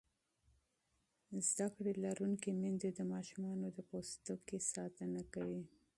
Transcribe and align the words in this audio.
تعلیم 1.57 1.97
لرونکې 2.05 2.51
میندې 2.61 2.89
د 2.93 2.99
ماشومانو 3.13 3.67
د 3.77 3.79
پوستکي 3.89 4.57
ساتنه 4.73 5.21
کوي. 5.33 5.63